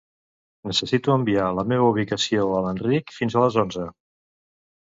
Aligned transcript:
Necessito 0.69 1.11
enviar 1.19 1.51
la 1.59 1.67
meva 1.73 1.89
ubicació 1.95 2.49
a 2.57 2.65
l'Enric 2.67 3.15
fins 3.19 3.37
a 3.41 3.45
les 3.47 3.63
onze. 3.67 3.87